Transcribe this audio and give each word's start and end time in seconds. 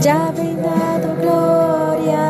ya 0.00 0.30
dado 0.54 1.08
glória. 1.20 2.26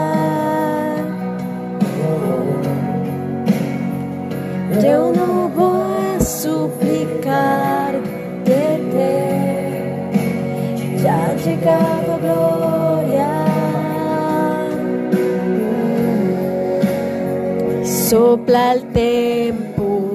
Eu 4.84 5.12
não 5.12 5.48
vou 5.48 6.20
suplicar 6.20 7.92
de 8.44 8.78
te, 8.92 10.22
já 10.98 11.36
chegado 11.38 12.20
glória. 12.20 13.28
Sopla 17.84 18.76
o 18.76 18.80
tempo, 18.92 20.12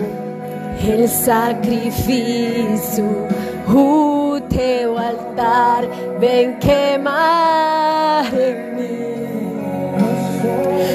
o 0.80 1.08
sacrifício, 1.08 3.06
o 3.68 4.42
teu 4.50 4.98
altar. 4.98 5.84
ven 6.24 6.58
quemar 6.60 8.26
en 8.34 8.60
mí. 8.78 9.00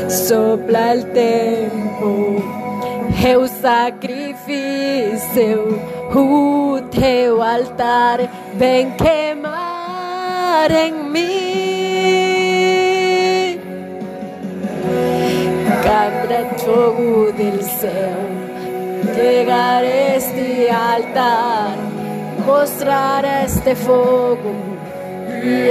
Sopla 0.09 0.93
el 0.95 1.05
tempo, 1.13 2.43
eu 3.31 3.47
sacrifício, 3.47 4.39
o 6.15 6.81
teu 6.91 7.43
altar, 7.43 8.19
ven 8.55 8.93
quemar 8.93 10.71
em 10.71 10.95
mim. 11.13 11.29
Cada 15.89 16.41
fogo 16.57 17.33
del 17.33 17.63
céu, 17.63 18.21
llegar 19.15 19.85
este 19.85 20.71
altar, 20.71 21.77
mostrar 22.47 23.25
este 23.45 23.75
fogo 23.75 24.68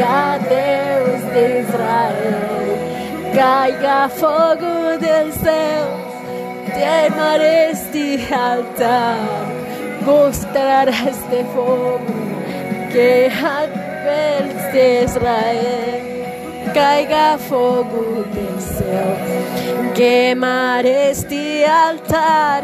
a 0.02 0.38
Deus 0.38 1.34
de 1.34 1.60
Israel. 1.62 2.58
Caiga 3.34 4.10
fogo 4.10 4.98
del 5.00 5.32
céu, 5.32 5.86
queimar 6.74 7.42
este 7.42 8.34
altar, 8.34 9.18
mostrar 10.06 10.90
este 10.90 11.44
fogo 11.54 12.00
que 12.92 13.30
a 13.30 13.68
Deus 13.68 14.74
de 14.74 15.04
Israel. 15.04 16.74
Caiga 16.74 17.38
fogo 17.38 18.26
del 18.34 18.60
céu, 18.60 19.94
queimar 19.94 20.86
este 20.86 21.66
altar, 21.66 22.64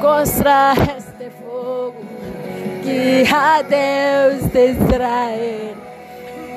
mostrar 0.00 0.76
este 0.96 1.30
fogo 1.30 1.94
que 2.82 3.26
a 3.32 3.62
Deus 3.62 4.52
de 4.52 4.70
Israel. 4.70 5.87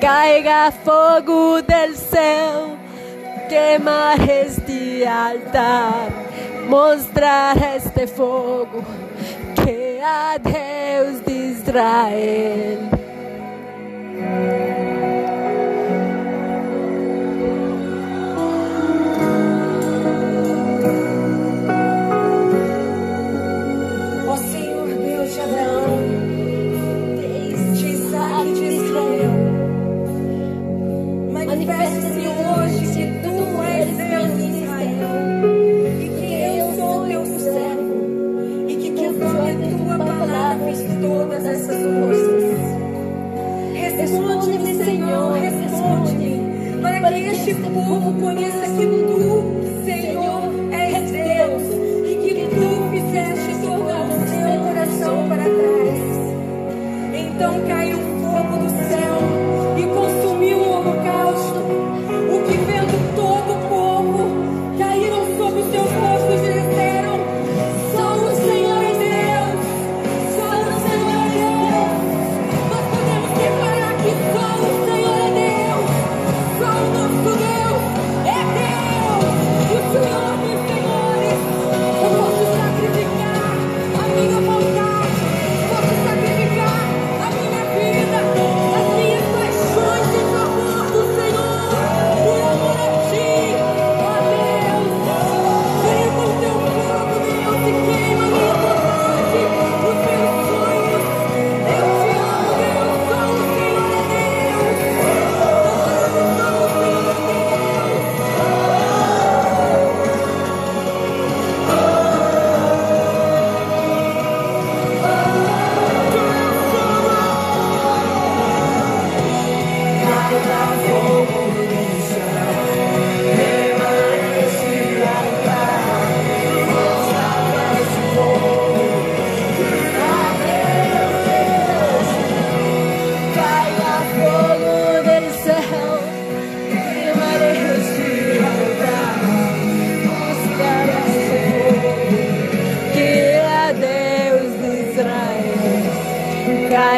Caiga 0.02 0.72
fogo 0.84 1.62
del 1.62 1.96
céu, 1.96 2.76
queimar 3.48 4.20
este 4.28 5.06
altar, 5.06 6.10
mostrar 6.68 7.56
este 7.76 8.08
fogo 8.08 8.84
que 9.64 10.02
a 10.04 10.40
Deus 10.40 11.24
de 11.24 11.32
Israel. 11.52 12.90
Manifesta-se 31.66 32.28
hoje 32.28 32.86
que 32.96 33.06
tu 33.22 33.36
és 33.62 33.98
Deus 33.98 34.32
de 34.38 34.46
Israel 34.64 35.14
e 36.02 36.08
que 36.18 36.30
eu 36.58 36.68
sou 36.76 37.06
teu 37.06 37.26
servo 37.40 38.68
e 38.68 38.76
que 38.76 38.90
conforme 38.92 39.68
tua 39.78 39.98
palavra 39.98 40.74
fiz 40.74 40.80
todas 41.02 41.46
essas 41.46 41.78
coisas. 41.84 42.52
Responde-me, 43.98 44.74
Senhor, 44.84 45.34
responde-me, 45.34 46.82
para 46.82 47.12
que 47.12 47.28
este 47.28 47.54
povo 47.54 48.14
conheça 48.20 48.62
que 48.62 48.86
tu, 48.88 49.86
Senhor, 49.86 50.42
és 50.72 51.12
Deus 51.12 51.64
e 52.10 52.16
que 52.16 52.34
tu 52.56 52.90
fizeste 52.90 53.62
tornar 53.64 54.08
o 54.08 54.28
seu 54.28 54.60
coração 54.66 55.30
para 55.30 55.44
trás. 55.44 56.00
Então 57.14 57.54
caiu 57.68 57.98
fogo 57.98 58.58
do 58.58 58.70
céu 58.90 59.18
e 59.78 59.84
consumiu 59.84 60.21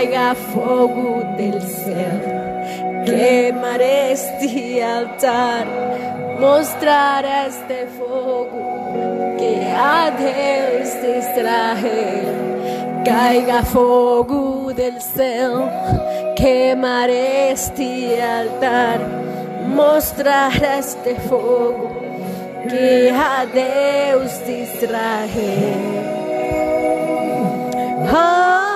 Caiga 0.03 0.35
fogo 0.35 1.23
del 1.37 1.61
céu, 1.61 3.05
queimaré 3.05 4.11
este 4.11 4.83
altar, 4.83 5.65
mostrar 6.41 7.23
este 7.47 7.87
fogo 7.97 9.37
que 9.37 9.71
a 9.71 10.11
Deus 10.11 10.89
de 11.01 11.19
Israel. 11.19 13.03
Caiga 13.05 13.63
fogo 13.63 14.73
del 14.73 15.01
céu, 15.01 15.69
queimar 16.35 17.09
este 17.09 18.21
altar, 18.21 18.99
mostrar 19.67 20.51
este 20.79 21.15
fogo 21.15 21.91
que 22.69 23.09
a 23.09 23.45
Deus. 23.45 24.33
Oh, 28.15 28.72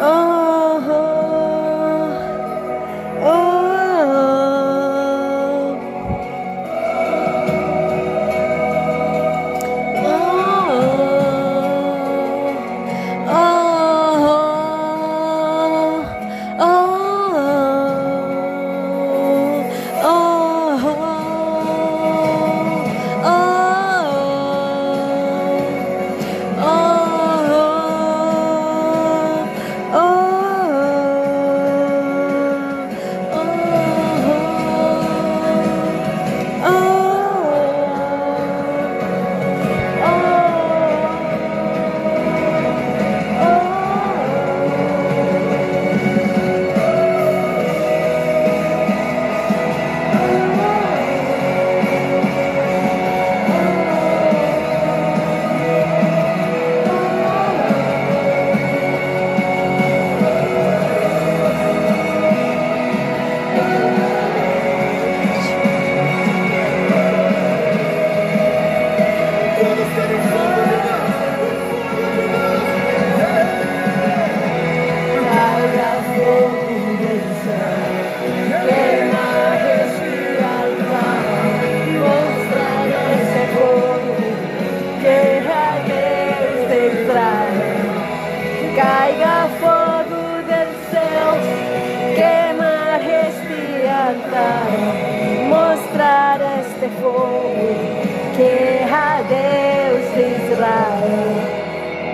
oh, 0.00 0.37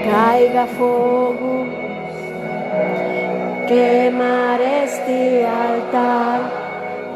caiga 0.04 0.66
fogo, 0.78 1.66
queimar 3.66 4.60
este 4.60 5.46
altar, 5.46 6.40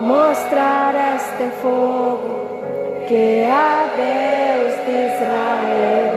mostrar 0.01 0.95
este 1.17 1.51
fogo 1.63 2.63
que 3.09 3.47
a 3.51 3.87
Deus 4.03 4.75
de 4.87 4.95
Israel. 5.11 6.09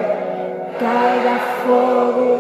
Caiga 0.80 1.38
fogo, 1.64 2.32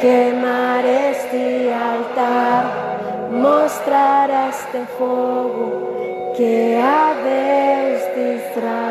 queimar 0.00 0.84
este 0.84 1.72
altar, 1.72 2.64
mostrar 3.32 4.30
este 4.50 4.80
fogo 4.98 6.34
que 6.36 6.78
a 6.80 7.14
Deus 7.24 8.14
de 8.14 8.24
Israel 8.36 8.83